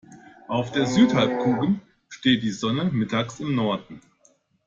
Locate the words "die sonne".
2.41-2.85